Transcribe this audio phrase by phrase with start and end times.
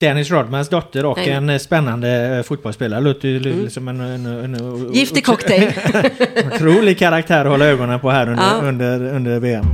[0.00, 1.30] Dennis Rodmans dotter och Nej.
[1.30, 3.00] en eh, spännande eh, fotbollsspelare.
[3.00, 3.70] Låter ju mm.
[3.70, 4.00] som en...
[4.00, 5.72] en, en, en Giftig cocktail.
[6.54, 8.68] Otrolig karaktär att hålla ögonen på här under, Ja.
[8.68, 9.66] under, under VM.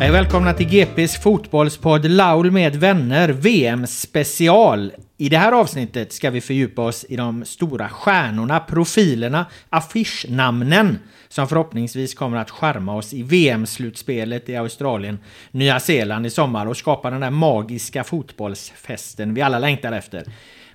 [0.00, 4.92] Hej välkomna till GPs fotbollspodd Laul med vänner VM special.
[5.16, 10.98] I det här avsnittet ska vi fördjupa oss i de stora stjärnorna, profilerna, affischnamnen
[11.28, 15.18] som förhoppningsvis kommer att skärma oss i VM-slutspelet i Australien,
[15.50, 20.24] Nya Zeeland i sommar och skapa den där magiska fotbollsfesten vi alla längtar efter.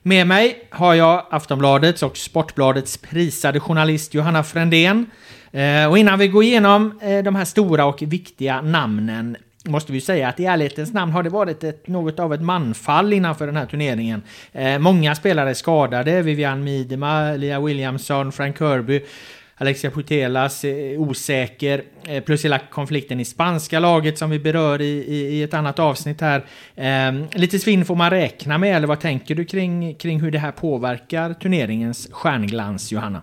[0.02, 5.06] Med mig har jag Aftonbladets och Sportbladets prisade journalist Johanna Frändén.
[5.52, 10.02] Eh, och innan vi går igenom eh, de här stora och viktiga namnen måste vi
[10.02, 13.56] säga att i ärlighetens namn har det varit ett, något av ett manfall innanför den
[13.56, 14.22] här turneringen.
[14.52, 19.02] Eh, många spelare är skadade, Vivian Miedema, Lia Williamson, Frank Kirby,
[19.56, 25.06] Alexia Putelas eh, osäker, eh, plus hela konflikten i spanska laget som vi berör i,
[25.08, 26.46] i, i ett annat avsnitt här.
[26.76, 30.40] Eh, lite svinn får man räkna med, eller vad tänker du kring, kring hur det
[30.40, 33.22] här påverkar turneringens stjärnglans, Johanna?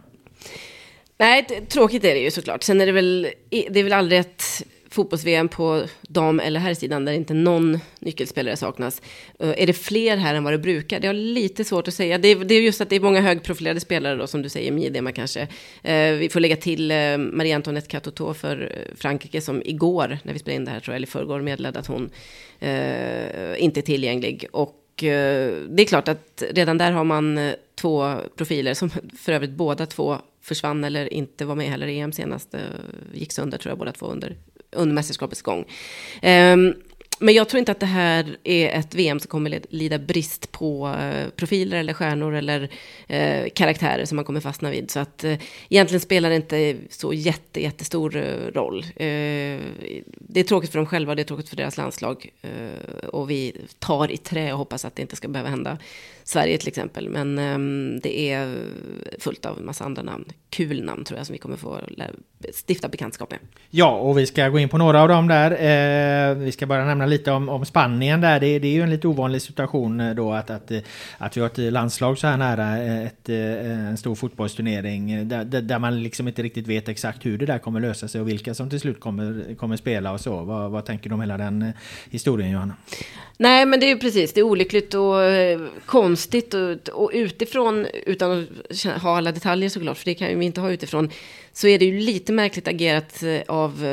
[1.19, 2.63] Nej, tråkigt är det ju såklart.
[2.63, 7.13] Sen är det väl, det är väl aldrig ett fotbolls-VM på dam eller herrsidan där
[7.13, 9.03] inte någon nyckelspelare saknas.
[9.39, 11.01] Eh, är det fler här än vad det brukar?
[11.01, 12.19] Det har lite svårt att säga.
[12.19, 14.73] Det är, det är just att det är många högprofilerade spelare då, som du säger,
[14.73, 15.41] Miedema kanske.
[15.83, 20.39] Eh, vi får lägga till eh, Marie Antoinette Katoto för Frankrike som igår, när vi
[20.39, 22.11] spelade in det här tror jag, eller i förrgår, meddelade att hon
[23.57, 24.47] inte är tillgänglig.
[24.53, 29.87] Och det är klart att redan där har man två profiler som för övrigt båda
[29.87, 32.55] två försvann eller inte var med heller i EM senast.
[32.55, 32.61] Eh,
[33.13, 34.37] gick sönder tror jag båda två under,
[34.73, 35.65] under mästerskapets gång.
[36.23, 36.75] Um,
[37.19, 40.97] men jag tror inte att det här är ett VM som kommer lida brist på
[41.01, 42.69] eh, profiler eller stjärnor eller
[43.07, 44.91] eh, karaktärer som man kommer fastna vid.
[44.91, 48.79] Så att eh, egentligen spelar det inte så jätte, jättestor eh, roll.
[48.97, 49.07] Eh,
[50.21, 52.31] det är tråkigt för dem själva, det är tråkigt för deras landslag.
[52.43, 55.79] Eh, och vi tar i trä och hoppas att det inte ska behöva hända
[56.25, 57.09] Sverige till exempel.
[57.09, 58.57] Men ehm, det är
[59.19, 60.25] fullt av en massa andra namn.
[60.51, 61.81] Kul namn tror jag som vi kommer få
[62.69, 63.41] stifta bekantskap med.
[63.71, 65.51] Ja, och vi ska gå in på några av dem där.
[65.51, 68.41] Eh, vi ska bara nämna lite om, om Spanien där.
[68.41, 70.79] Det, det är ju en lite ovanlig situation eh, då att, att, eh,
[71.19, 75.79] att vi har ett eh, landslag så här nära ett, en stor fotbollsturnering där, där,
[75.79, 78.71] man liksom inte riktigt vet exakt hur det där kommer lösa sig och vilka som
[78.71, 80.45] till slut kommer, kommer spela och så.
[80.45, 81.73] Vad, vad tänker du om hela den
[82.11, 82.75] historien Johanna?
[83.37, 84.33] Nej, men det är ju precis.
[84.33, 85.15] Det är olyckligt och
[85.87, 90.47] konstigt och, och utifrån, utan att ha alla detaljer såklart, för det kan ju vi
[90.47, 91.11] inte ha utifrån,
[91.53, 93.85] så är det ju lite märkligt agerat av,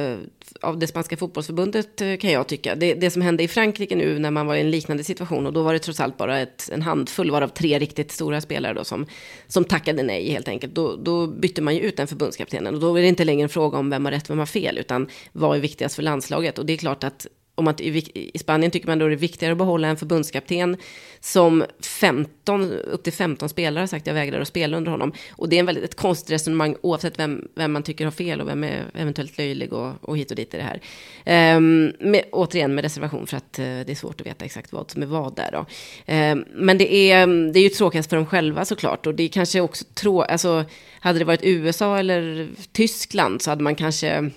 [0.62, 2.75] av det spanska fotbollsförbundet eh, kan jag tycka.
[2.75, 5.54] Det, det som hände i Frankrike nu när man var i en liknande situation, och
[5.54, 8.84] då var det trots allt bara ett, en handfull, varav tre riktigt stora spelare då,
[8.84, 9.06] som,
[9.48, 10.75] som tackade nej helt enkelt.
[10.75, 13.50] Då, då bytte man ju ut den förbundskaptenen och då är det inte längre en
[13.50, 16.60] fråga om vem har rätt, vem har fel, utan vad är viktigast för landslaget?
[16.60, 19.18] Och det är klart att om att i, i Spanien tycker man då det är
[19.18, 20.78] viktigare att behålla en förbundskapten
[21.19, 25.13] som 15, upp till 15 spelare har sagt jag vägrar att spela under honom.
[25.30, 28.42] Och det är en väldigt, ett konstigt resonemang oavsett vem, vem man tycker har fel
[28.42, 31.56] och vem är eventuellt löjlig och, och hit och dit i det här.
[31.57, 34.92] Um, med, återigen med reservation för att uh, det är svårt att veta exakt vad
[34.92, 35.66] som är vad där då.
[36.13, 39.28] Um, men det är, det är ju tråkigast för dem själva såklart och det är
[39.28, 40.66] kanske också trå, alltså
[41.00, 44.31] hade det varit USA eller Tyskland så hade man kanske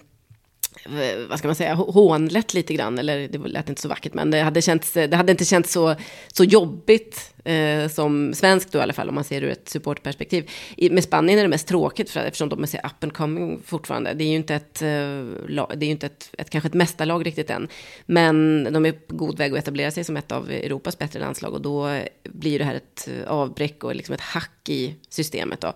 [0.92, 4.30] Eh, vad ska man säga, hånlätt lite grann, eller det lät inte så vackert, men
[4.30, 5.94] det hade, känts, eh, det hade inte känts så,
[6.32, 9.68] så jobbigt eh, som svensk då i alla fall, om man ser det ur ett
[9.68, 10.50] supportperspektiv.
[10.76, 13.62] I, med Spanien är det mest tråkigt, för, eftersom de är så up and coming
[13.64, 14.14] fortfarande.
[14.14, 17.26] Det är ju inte ett, eh, det är ju inte ett, ett, kanske ett mästarlag
[17.26, 17.68] riktigt än,
[18.06, 21.52] men de är på god väg att etablera sig som ett av Europas bättre landslag,
[21.54, 25.72] och då blir det här ett eh, avbräck och liksom ett hack i systemet då.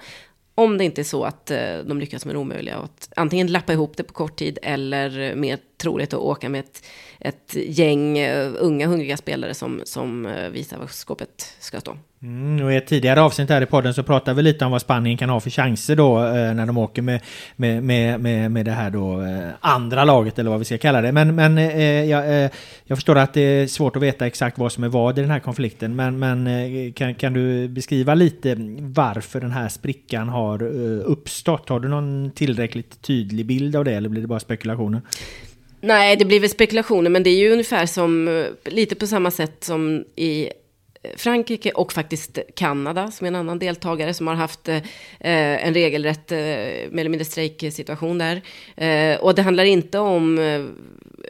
[0.54, 2.76] Om det inte är så att eh, de lyckas med det omöjliga.
[2.76, 6.84] Att antingen lappa ihop det på kort tid eller mer troligt att åka med ett,
[7.20, 11.96] ett gäng eh, unga hungriga spelare som, som eh, visar var skåpet ska stå.
[12.24, 14.80] Mm, och I ett tidigare avsnitt här i podden så pratade vi lite om vad
[14.80, 17.20] Spanien kan ha för chanser då eh, när de åker med,
[17.56, 21.00] med, med, med, med det här då eh, andra laget eller vad vi ska kalla
[21.00, 21.12] det.
[21.12, 22.50] Men, men eh, eh jag, eh,
[22.84, 25.30] jag förstår att det är svårt att veta exakt vad som är vad i den
[25.30, 25.96] här konflikten.
[25.96, 31.68] Men, men eh, kan, kan du beskriva lite varför den här sprickan har eh, uppstått?
[31.68, 35.00] Har du någon tillräckligt tydlig bild av det eller blir det bara spekulationer?
[35.80, 39.64] Nej, det blir väl spekulationer, men det är ju ungefär som, lite på samma sätt
[39.64, 40.48] som i
[41.16, 44.82] Frankrike och faktiskt Kanada som är en annan deltagare som har haft eh,
[45.20, 48.42] en regelrätt, eh, mer eller mindre strejksituation där.
[48.76, 50.64] Eh, och det handlar inte om, eh,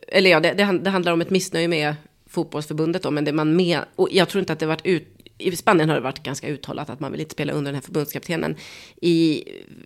[0.08, 1.94] eller ja, det, det, det, handlar om ett missnöje med
[2.26, 5.08] fotbollsförbundet då, men det man med, och jag tror inte att det varit ut,
[5.38, 7.82] i Spanien har det varit ganska uttalat att man vill inte spela under den här
[7.82, 8.56] förbundskaptenen.
[9.00, 9.44] I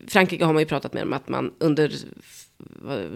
[0.08, 1.92] Frankrike har man ju pratat med om att man under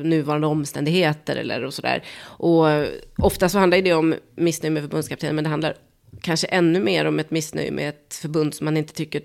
[0.02, 2.04] nuvarande omständigheter eller och sådär.
[2.22, 2.88] Och eh,
[3.18, 5.76] ofta så handlar det om missnöje med förbundskaptenen, men det handlar
[6.20, 9.22] kanske ännu mer om ett missnöje med ett förbund som man inte tycker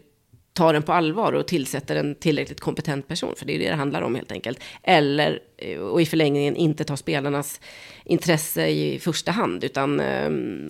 [0.54, 3.76] tar den på allvar och tillsätter en tillräckligt kompetent person, för det är det det
[3.76, 4.60] handlar om helt enkelt.
[4.84, 7.62] Eller, eh, och i förlängningen inte tar spelarnas
[8.06, 10.68] intresse i första hand, utan, ehm,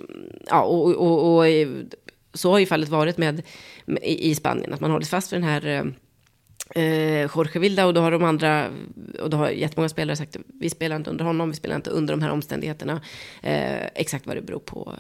[0.47, 1.67] ja, och, och, och eh,
[2.33, 3.41] så har ju fallet varit med,
[4.01, 5.85] i Spanien, att man hållit fast för den här eh,
[6.83, 8.69] eh, Jorge Vilda och då har de andra,
[9.19, 12.13] och då har jättemånga spelare sagt vi spelar inte under honom, vi spelar inte under
[12.13, 13.01] de här omständigheterna.
[13.41, 14.93] Eh, exakt vad det beror på,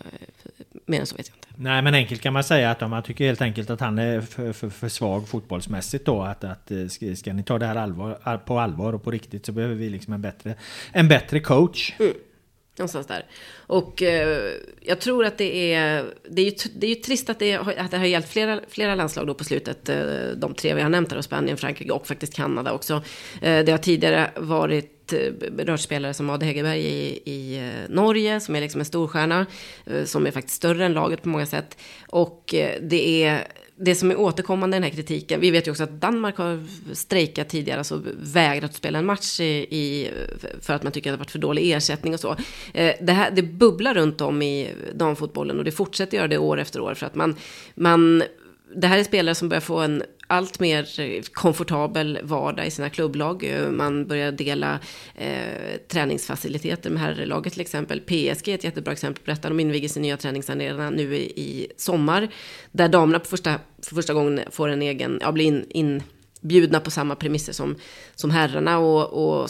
[0.85, 1.47] mer än så vet jag inte.
[1.57, 4.21] Nej men enkelt kan man säga att om man tycker helt enkelt att han är
[4.21, 7.75] för, för, för svag fotbollsmässigt då, att, att eh, ska, ska ni ta det här
[7.75, 10.55] allvar, på allvar och på riktigt så behöver vi liksom en bättre,
[10.91, 11.93] en bättre coach.
[11.99, 12.13] Mm.
[12.77, 13.25] Någonstans där.
[13.55, 17.39] Och eh, jag tror att det är, det är, ju, det är ju trist att
[17.39, 19.89] det, att det har gällt flera, flera landslag då på slutet.
[19.89, 19.97] Eh,
[20.37, 22.93] de tre vi har nämnt här, Spanien, Frankrike och faktiskt Kanada också.
[23.41, 28.55] Eh, det har tidigare varit Eh, rörspelare som Ade Hegerberg i, i eh, Norge, som
[28.55, 29.45] är liksom en storstjärna,
[29.85, 31.77] eh, som är faktiskt större än laget på många sätt.
[32.07, 32.43] Och
[32.81, 36.01] det är det som är återkommande i den här kritiken, vi vet ju också att
[36.01, 36.63] Danmark har
[36.93, 40.11] strejkat tidigare, alltså vägrat spela en match i, i,
[40.61, 42.35] för att man tycker att det har varit för dålig ersättning och så.
[42.73, 46.79] Det, här, det bubblar runt om i damfotbollen och det fortsätter göra det år efter
[46.79, 47.35] år för att man,
[47.75, 48.23] man
[48.75, 52.89] det här är spelare som börjar få en allt mer eh, komfortabel vardag i sina
[52.89, 53.43] klubblag.
[53.43, 54.79] Eh, man börjar dela
[55.15, 57.99] eh, träningsfaciliteter med herrlaget till exempel.
[57.99, 59.49] PSG är ett jättebra exempel på detta.
[59.49, 62.27] De inviger sin nya träningsarena nu i, i sommar.
[62.71, 66.03] Där damerna på första, för första gången får en egen, ja, blir in, in
[66.47, 67.75] bjudna på samma premisser som,
[68.15, 68.77] som herrarna.
[68.77, 69.49] Och, och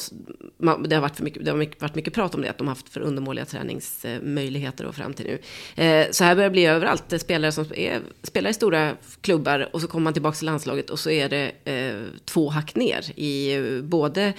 [0.57, 2.75] det har, varit, för mycket, det har varit mycket prat om det, att de har
[2.75, 5.39] haft för undermåliga träningsmöjligheter och fram till nu.
[5.83, 7.03] Eh, så här börjar det bli överallt.
[7.09, 10.90] Det spelare som är, spelar i stora klubbar och så kommer man tillbaka till landslaget
[10.90, 14.33] och så är det eh, två hack ner i eh, både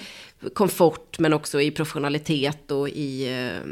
[0.53, 3.67] komfort men också i professionalitet och i eh,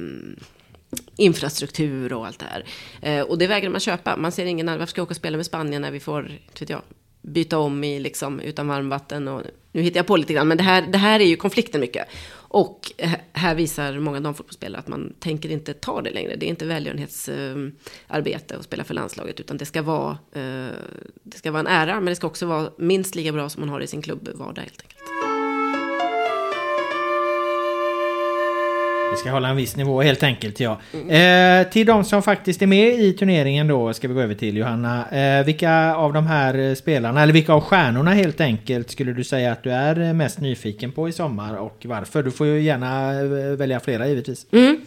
[1.18, 2.66] infrastruktur och allt det här.
[3.02, 4.18] Eh, och det vägrar man köpa.
[4.18, 6.70] Man ser ingen varför ska jag åka och spela med Spanien när vi får, vet
[6.70, 6.82] jag,
[7.28, 9.42] byta om i liksom utan varmvatten och
[9.72, 12.08] nu hittar jag på lite grann, men det här, det här är ju konflikten mycket.
[12.36, 16.36] Och eh, här visar många damfotbollsspelare att man tänker inte ta det längre.
[16.36, 20.68] Det är inte välgörenhetsarbete att spela för landslaget, utan det ska, vara, eh,
[21.24, 23.70] det ska vara en ära, men det ska också vara minst lika bra som man
[23.70, 25.25] har i sin klubb vardag helt enkelt.
[29.12, 30.80] Vi ska hålla en viss nivå helt enkelt ja.
[30.94, 31.62] Mm.
[31.62, 34.58] Eh, till de som faktiskt är med i turneringen då ska vi gå över till
[34.58, 35.10] Johanna.
[35.12, 39.52] Eh, vilka av de här spelarna, eller vilka av stjärnorna helt enkelt skulle du säga
[39.52, 42.24] att du är mest nyfiken på i sommar och varför?
[42.24, 44.46] Du får ju gärna eh, välja flera givetvis.
[44.52, 44.82] Mm.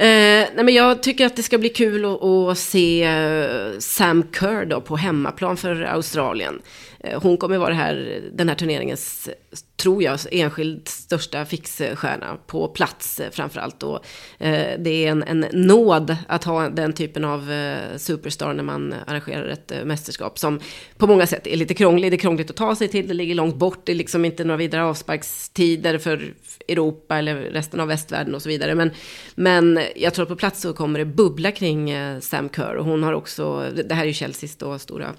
[0.00, 4.24] Eh, nej men jag tycker att det ska bli kul att, att se eh, Sam
[4.38, 6.62] Kerr då på hemmaplan för Australien.
[7.00, 9.28] Eh, hon kommer vara här, den här turneringens,
[9.76, 13.82] tror jag, enskilt största fixstjärna på plats eh, framförallt.
[13.82, 14.04] Och,
[14.38, 17.52] eh, det är en, en nåd att ha den typen av
[17.96, 20.60] superstar när man arrangerar ett mästerskap som
[20.96, 22.12] på många sätt är lite krånglig.
[22.12, 24.44] Det är krångligt att ta sig till, det ligger långt bort, det är liksom inte
[24.44, 26.34] några vidare avsparkstider för
[26.68, 28.74] Europa eller resten av västvärlden och så vidare.
[28.74, 28.90] Men,
[29.34, 33.02] men jag tror att på plats så kommer det bubbla kring Sam Kerr och hon
[33.02, 35.14] har också, det här är ju Chelseas då stora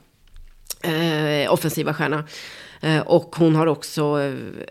[0.83, 2.24] eh, offensiva stjärna.
[2.81, 4.21] Eh, och hon har också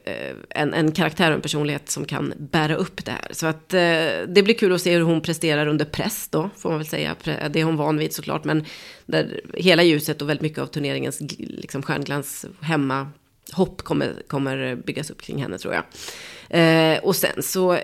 [0.04, 3.28] eh, en, en karaktär och en personlighet som kan bära upp det här.
[3.30, 3.80] Så att eh,
[4.28, 7.16] det blir kul att se hur hon presterar under press då, får man väl säga.
[7.24, 8.64] Det är hon van vid såklart, men
[9.06, 13.10] där hela ljuset och väldigt mycket av turneringens liksom, stjärnglans hemma
[13.52, 15.84] hopp kommer, kommer byggas upp kring henne tror jag.
[16.50, 17.78] Eh, och sen så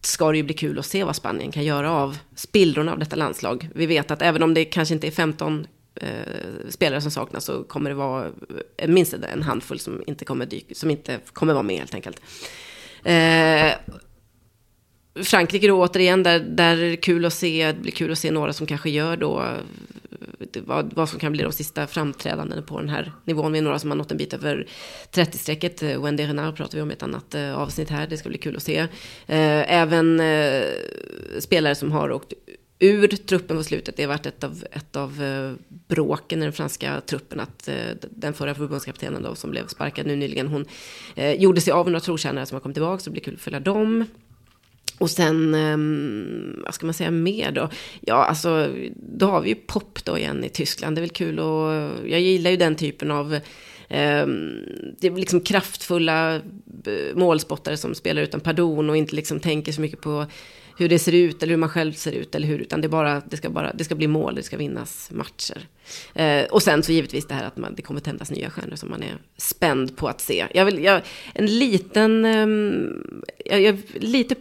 [0.00, 3.16] ska det ju bli kul att se vad Spanien kan göra av spillrorna av detta
[3.16, 3.68] landslag.
[3.74, 7.64] Vi vet att även om det kanske inte är 15 eh, spelare som saknas så
[7.64, 8.30] kommer det vara
[8.86, 12.20] minst en handfull som inte kommer, dyka, som inte kommer vara med helt enkelt.
[13.04, 13.72] Eh,
[15.14, 18.30] Frankrike då återigen, där, där är det kul att se, det blir kul att se
[18.30, 22.80] några som kanske gör då eh, vad, vad som kan bli de sista framträdandena på
[22.80, 23.52] den här nivån.
[23.52, 24.66] Vi är några som har nått en bit över
[25.12, 25.82] 30-strecket.
[25.82, 28.06] Eh, Wendy Renard pratar vi om i ett annat eh, avsnitt här.
[28.06, 28.86] Det ska bli kul att se.
[29.26, 30.22] Även
[31.38, 32.32] spelare som har åkt
[32.82, 33.96] ur truppen på slutet.
[33.96, 35.52] Det har varit ett av, ett av eh,
[35.88, 37.40] bråken i den franska truppen.
[37.40, 37.74] Att eh,
[38.10, 40.64] den förra förbundskaptenen då, som blev sparkad nu nyligen, hon
[41.14, 42.98] eh, gjorde sig av med några trotjänare som har kommit tillbaka.
[42.98, 44.04] Så det blir kul att följa dem.
[44.98, 47.68] Och sen, eh, vad ska man säga mer då?
[48.00, 50.96] Ja, alltså, då har vi ju pop då igen i Tyskland.
[50.96, 51.72] Det är väl kul och
[52.06, 53.38] jag gillar ju den typen av
[53.88, 54.52] ehm,
[55.00, 59.80] det är liksom kraftfulla eh, målspottare som spelar utan pardon och inte liksom tänker så
[59.80, 60.26] mycket på
[60.82, 63.22] hur det ser ut eller hur man själv ser ut eller hur, utan det, bara,
[63.30, 65.66] det, ska, bara, det ska bli mål, det ska vinnas matcher.
[66.14, 68.90] Eh, och sen så givetvis det här att man, det kommer tändas nya stjärnor som
[68.90, 70.46] man är spänd på att se.
[70.54, 71.02] Jag vill, jag,
[71.34, 72.46] en liten, eh,
[73.44, 74.34] jag, är lite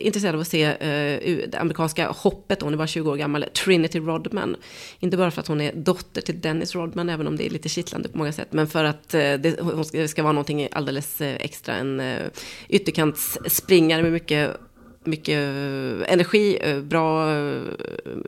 [0.00, 3.98] intresserad av att se eh, det amerikanska hoppet, hon är bara 20 år gammal, Trinity
[3.98, 4.56] Rodman.
[4.98, 7.68] Inte bara för att hon är dotter till Dennis Rodman, även om det är lite
[7.68, 11.20] kittlande på många sätt, men för att eh, det, hon ska, ska vara någonting alldeles
[11.20, 12.26] eh, extra, en eh,
[12.68, 14.56] ytterkantsspringare med mycket
[15.04, 17.62] mycket eh, energi, eh, bra eh,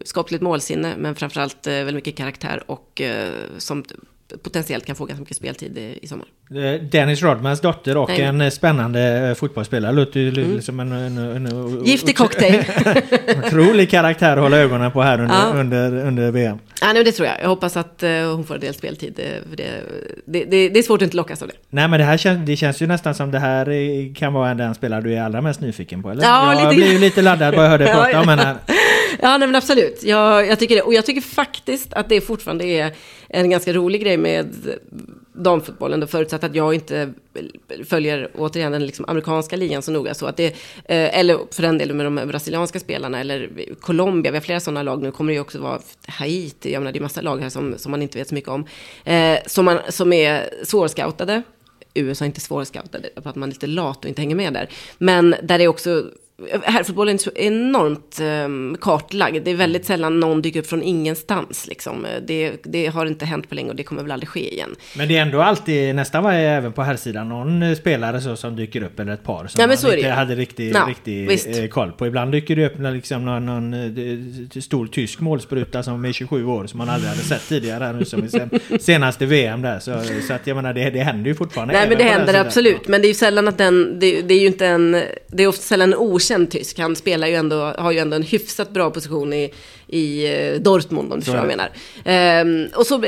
[0.05, 3.03] skapligt målsinne, men framförallt väldigt mycket karaktär och
[3.59, 3.85] som
[4.43, 6.27] potentiellt kan få ganska mycket speltid i sommar.
[6.91, 8.21] Dennis Rodmans dotter och Nej.
[8.21, 9.93] en spännande fotbollsspelare.
[9.93, 10.63] Låter ju mm.
[10.63, 10.93] som en...
[10.93, 12.65] en, en Giftig cocktail.
[13.47, 15.53] otrolig karaktär att hålla ögonen på här under, ja.
[15.55, 16.59] under, under VM.
[16.81, 17.37] Ja, nej, det tror jag.
[17.43, 19.13] Jag hoppas att hon får en del speltid.
[19.17, 19.57] Det,
[20.27, 21.55] det, det, det, är svårt att inte lockas av det.
[21.71, 24.75] Nej, men det här känns, det känns ju nästan som det här kan vara den
[24.75, 26.25] spelare du är allra mest nyfiken på, eller?
[26.25, 26.77] Ja, jag lite...
[26.77, 28.57] blir ju lite laddad bara jag hör dig prata om henne.
[29.23, 30.03] Ja, nej, men absolut.
[30.03, 30.83] Jag, jag tycker det.
[30.83, 32.95] Och jag tycker faktiskt att det fortfarande är
[33.29, 34.55] en ganska rolig grej med
[35.33, 37.13] damfotbollen, då förutsatt att jag inte
[37.85, 40.15] följer återigen den liksom amerikanska ligan så noga.
[40.15, 40.47] Så att det,
[40.85, 43.51] eh, eller för den delen med de brasilianska spelarna, eller
[43.81, 46.93] Colombia, vi har flera sådana lag nu, kommer det ju också vara Haiti, jag menar
[46.93, 48.67] det är massa lag här som, som man inte vet så mycket om,
[49.05, 51.43] eh, som, man, som är svårscoutade.
[51.95, 54.69] USA är inte svårscoutade, för att man är lite lat och inte hänger med där.
[54.99, 56.11] Men där är också
[56.63, 59.45] herrfotbollen är så enormt um, kartlagd.
[59.45, 61.67] Det är väldigt sällan någon dyker upp från ingenstans.
[61.67, 62.07] Liksom.
[62.27, 64.77] Det, det, har inte hänt på länge och det kommer väl aldrig ske igen.
[64.97, 68.57] Men det är ändå alltid, nästan varje, även på herrsidan, någon eh, spelare så som
[68.57, 70.11] dyker upp, eller ett par som ja, man inte det.
[70.11, 72.07] hade riktig, ja, riktig eh, koll på.
[72.07, 76.67] Ibland dyker det upp liksom någon, någon eh, stor tysk målspruta som är 27 år,
[76.67, 79.79] som man aldrig hade sett tidigare här nu som i senaste VM där.
[79.79, 81.75] Så, så att jag menar, det, det händer ju fortfarande.
[81.75, 84.41] Nej men det händer absolut, men det är ju sällan att den, det, det är
[84.41, 86.79] ju inte en, det är ofta sällan en okänd okänd tysk.
[86.79, 89.53] Han spelar ju ändå, har ju ändå en hyfsat bra position i,
[89.87, 91.57] i eh, Dortmund om du förstår vad jag
[92.05, 92.43] menar.
[92.43, 93.01] Um, och så,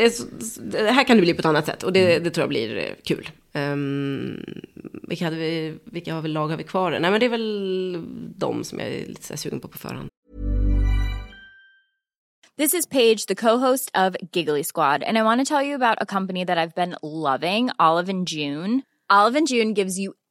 [0.75, 2.85] här kan det bli på ett annat sätt och det, det tror jag blir eh,
[3.05, 3.31] kul.
[3.55, 4.45] Um,
[5.09, 6.91] vilka, hade vi, vilka har vi lag har vi kvar?
[6.91, 8.05] Nej men det är väl
[8.37, 10.09] de som jag är lite så sugen på på förhand.
[12.59, 15.97] This is Paige, the co-host of Giggly Squad, and I want to tell you about
[16.01, 18.83] a company that I've been loving, Olive and June.
[19.11, 20.13] Olive and June gives you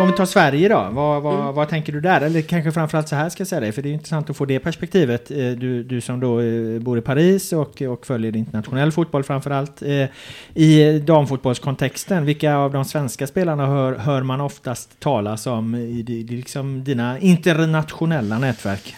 [0.00, 1.54] Om vi tar Sverige då, vad, vad, Mm.
[1.54, 2.20] vad tänker du där?
[2.20, 4.44] Eller kanske framförallt så här ska jag säga dig, för det är intressant att få
[4.44, 5.30] det perspektivet.
[5.30, 9.82] Eh, Du, du som då eh, bor i Paris och, och följer internationell fotboll framförallt.
[9.82, 10.04] Eh,
[10.54, 16.22] I damfotbollskontexten, vilka av de svenska spelarna hör, hör man oftast talas om i, di-
[16.24, 18.94] liksom dina internationella nätverk?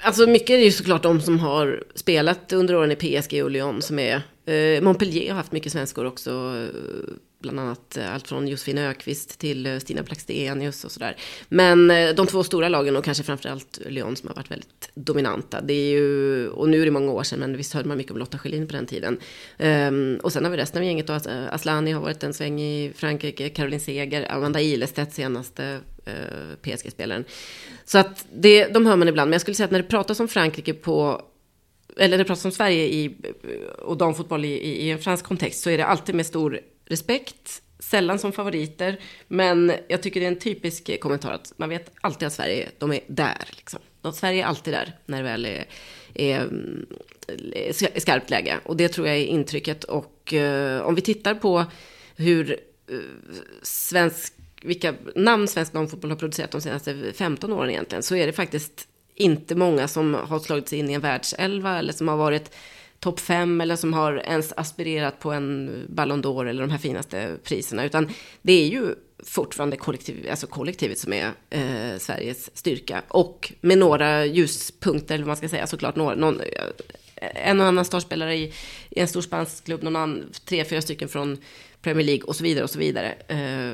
[0.00, 3.82] Alltså mycket är ju såklart de som har spelat under åren i PSG och Lyon
[3.82, 4.22] som är...
[4.80, 6.30] Montpellier har haft mycket svenskor också.
[7.38, 11.16] Bland annat eh, allt från Josefin Ökvist till eh, Stina Blackstenius och sådär.
[11.48, 15.60] Men eh, de två stora lagen och kanske framförallt Lyon som har varit väldigt dominanta.
[15.60, 18.12] Det är ju, och nu är det många år sedan, men visst hörde man mycket
[18.12, 19.18] om Lotta Schelin på den tiden.
[19.58, 21.12] Um, och sen har vi resten av gänget då.
[21.50, 27.24] Aslani har varit en sväng i Frankrike, Caroline Seger, Amanda Ilestedt senaste uh, PSG-spelaren.
[27.84, 29.28] Så att det, de hör man ibland.
[29.28, 31.22] Men jag skulle säga att när det pratas om Frankrike på
[31.96, 33.16] eller när det pratas om Sverige i,
[33.78, 37.62] och damfotboll i, i, i en fransk kontext så är det alltid med stor respekt,
[37.78, 39.00] sällan som favoriter.
[39.28, 42.92] Men jag tycker det är en typisk kommentar att man vet alltid att Sverige, de
[42.92, 43.48] är där.
[43.50, 43.80] Liksom.
[44.14, 45.66] Sverige är alltid där när det väl är,
[46.14, 46.86] är, mm,
[47.52, 48.58] är skarpt läge.
[48.64, 49.84] Och det tror jag är intrycket.
[49.84, 51.64] Och eh, om vi tittar på
[52.16, 52.98] hur eh,
[53.62, 58.32] svensk, vilka namn svensk damfotboll har producerat de senaste 15 åren egentligen, så är det
[58.32, 62.54] faktiskt inte många som har slagit sig in i en världselva eller som har varit
[63.06, 67.36] topp fem eller som har ens aspirerat på en Ballon d'Or eller de här finaste
[67.44, 67.84] priserna.
[67.84, 68.08] Utan
[68.42, 73.02] det är ju fortfarande kollektiv, alltså kollektivet som är eh, Sveriges styrka.
[73.08, 77.66] Och med några ljuspunkter, eller vad man ska säga, såklart några, någon, eh, en och
[77.66, 78.52] annan startspelare i,
[78.90, 81.38] i en stor spansk klubb, någon annan, tre, fyra stycken från
[81.82, 83.12] Premier League och så vidare och så vidare.
[83.28, 83.72] Eh,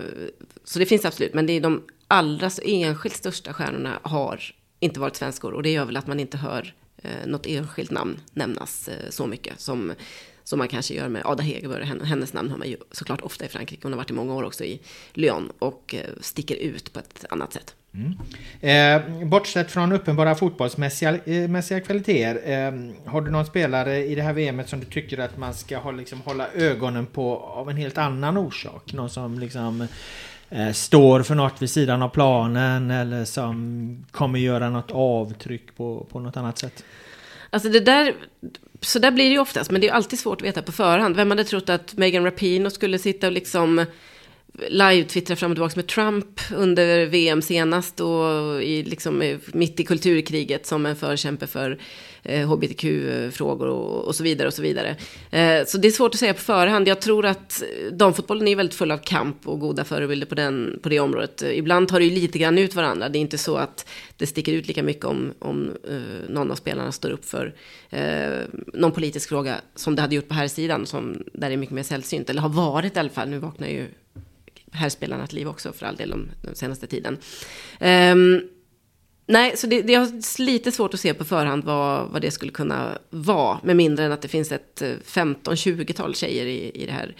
[0.64, 5.16] så det finns absolut, men det är de allra enskilt största stjärnorna har inte varit
[5.16, 9.10] svenskor och det gör väl att man inte hör eh, något enskilt namn nämnas eh,
[9.10, 9.92] så mycket som,
[10.44, 11.84] som man kanske gör med Ada Hegerberg.
[11.84, 13.80] Hennes, namn har man ju såklart ofta i Frankrike.
[13.82, 14.80] Hon har varit i många år också i
[15.12, 17.74] Lyon och eh, sticker ut på ett annat sätt.
[17.94, 18.18] Mm.
[18.60, 24.22] Eh, bortsett från uppenbara fotbollsmässiga eh, mässiga kvaliteter, eh, har du någon spelare i det
[24.22, 27.76] här VMet som du tycker att man ska ha, liksom, hålla ögonen på av en
[27.76, 28.92] helt annan orsak?
[28.92, 29.88] Någon som liksom eh,
[30.54, 36.06] Eh, står för något vid sidan av planen eller som kommer göra något avtryck på,
[36.10, 36.84] på något annat sätt?
[37.50, 38.14] Alltså det där,
[38.80, 41.16] så där blir det ju oftast, men det är alltid svårt att veta på förhand.
[41.16, 43.86] Vem hade trott att Megan Rapinoe skulle sitta och liksom
[44.58, 50.66] live-twittra fram och tillbaka med Trump under VM senast och i, liksom, mitt i kulturkriget
[50.66, 51.78] som en förkämpe för
[52.22, 54.96] eh, hbtq-frågor och, och så vidare och så vidare.
[55.30, 56.88] Eh, så det är svårt att säga på förhand.
[56.88, 57.62] Jag tror att
[57.92, 61.42] damfotbollen är väldigt full av kamp och goda förebilder på, den, på det området.
[61.42, 63.08] Ibland tar det ju lite grann ut varandra.
[63.08, 66.54] Det är inte så att det sticker ut lika mycket om, om eh, någon av
[66.54, 67.54] spelarna står upp för
[67.90, 68.38] eh,
[68.74, 71.74] någon politisk fråga som det hade gjort på här sidan som där det är mycket
[71.74, 72.30] mer sällsynt.
[72.30, 73.28] Eller har varit i alla fall.
[73.28, 73.86] Nu vaknar ju
[74.72, 77.18] herrspelarnas liv också för all del de, de senaste tiden.
[77.80, 78.48] Um,
[79.26, 82.52] nej, så det, det är lite svårt att se på förhand vad, vad det skulle
[82.52, 83.60] kunna vara.
[83.62, 87.16] Med mindre än att det finns ett eh, 15-20-tal tjejer i, i det här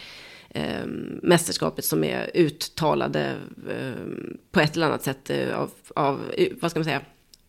[0.85, 3.37] um, mästerskapet som är uttalade
[3.69, 7.01] um, på ett eller annat sätt eh, av, av, eh, vad ska man säga,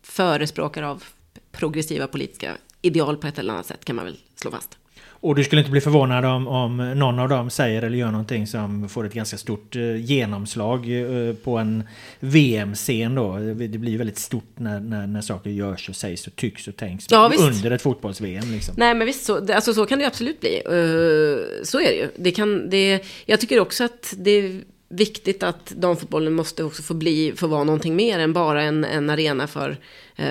[0.02, 1.04] förespråkare av
[1.52, 4.78] progressiva politiska ideal på ett eller annat sätt kan man väl slå fast.
[5.24, 8.46] Och du skulle inte bli förvånad om, om någon av dem säger eller gör någonting
[8.46, 11.84] som får ett ganska stort eh, genomslag eh, på en
[12.20, 13.38] VM-scen då.
[13.38, 17.06] Det blir väldigt stort när, när, när saker görs och sägs och tycks och tänks
[17.10, 18.52] Ja, under ett fotbolls-VM.
[18.52, 18.74] Liksom.
[18.78, 20.62] Nej men visst, så, alltså, så kan det absolut bli.
[20.64, 22.08] Eh, så är det ju.
[22.16, 27.32] Det kan, det, jag tycker också att det viktigt att damfotbollen måste också få, bli,
[27.36, 29.70] få vara någonting mer än bara en, en arena för
[30.16, 30.26] eh,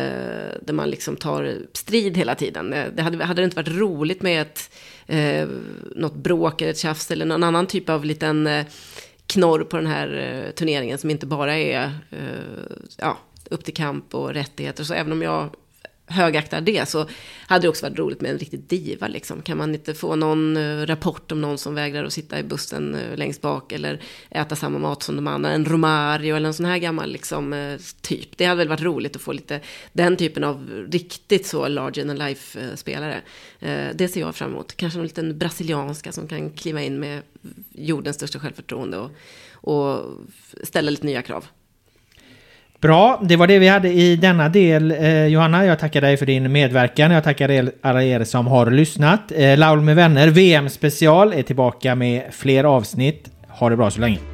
[0.62, 2.70] där man liksom tar strid hela tiden.
[2.70, 4.70] Det, det hade, hade det inte varit roligt med ett,
[5.08, 5.48] eh,
[5.96, 8.66] något bråk eller ett tjafs eller någon annan typ av liten eh,
[9.28, 12.20] knorr på den här eh, turneringen som inte bara är eh,
[12.98, 13.18] ja,
[13.50, 14.84] upp till kamp och rättigheter.
[14.84, 15.50] Så även om jag
[16.08, 17.08] högaktar det så
[17.48, 19.08] hade det också varit roligt med en riktig diva.
[19.08, 19.42] Liksom.
[19.42, 22.96] Kan man inte få någon eh, rapport om någon som vägrar att sitta i bussen
[22.96, 26.66] eh, längst bak eller äta samma mat som de andra, en Romario eller en sån
[26.66, 28.38] här gammal liksom, eh, typ.
[28.38, 29.60] Det hade väl varit roligt att få lite
[29.94, 33.22] den typen av riktigt så large and life-spelare.
[33.94, 34.78] Det ser jag fram emot.
[34.78, 37.22] Kanske någon liten brasilianska som kan kliva in med
[37.72, 39.12] jordens största självförtroende och,
[39.54, 40.06] och
[40.63, 41.46] ställa lite nya krav.
[42.84, 44.91] Bra, det var det vi hade i denna del.
[44.91, 47.12] Eh, Johanna, jag tackar dig för din medverkan.
[47.12, 49.32] Jag tackar er, alla er som har lyssnat.
[49.36, 53.30] Eh, Laul med vänner, VM-special, är tillbaka med fler avsnitt.
[53.48, 54.33] Ha det bra så länge.